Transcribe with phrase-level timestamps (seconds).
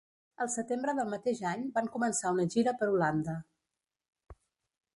[0.43, 3.39] Al setembre del mateix any van començar una gira per Holanda.